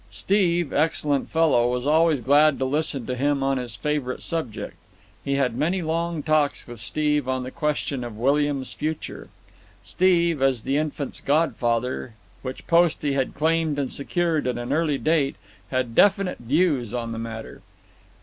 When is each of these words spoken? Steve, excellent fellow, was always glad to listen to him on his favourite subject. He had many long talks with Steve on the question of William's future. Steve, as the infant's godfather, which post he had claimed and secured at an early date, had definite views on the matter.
Steve, 0.09 0.73
excellent 0.73 1.29
fellow, 1.29 1.71
was 1.71 1.85
always 1.85 2.21
glad 2.21 2.57
to 2.57 2.65
listen 2.65 3.05
to 3.05 3.15
him 3.15 3.43
on 3.43 3.59
his 3.59 3.75
favourite 3.75 4.23
subject. 4.23 4.73
He 5.23 5.33
had 5.35 5.55
many 5.55 5.83
long 5.83 6.23
talks 6.23 6.65
with 6.65 6.79
Steve 6.79 7.27
on 7.29 7.43
the 7.43 7.51
question 7.51 8.03
of 8.03 8.17
William's 8.17 8.73
future. 8.73 9.29
Steve, 9.83 10.41
as 10.41 10.63
the 10.63 10.75
infant's 10.75 11.21
godfather, 11.21 12.15
which 12.41 12.65
post 12.65 13.03
he 13.03 13.13
had 13.13 13.35
claimed 13.35 13.77
and 13.77 13.91
secured 13.91 14.47
at 14.47 14.57
an 14.57 14.73
early 14.73 14.97
date, 14.97 15.35
had 15.69 15.93
definite 15.93 16.39
views 16.39 16.95
on 16.95 17.11
the 17.11 17.19
matter. 17.19 17.61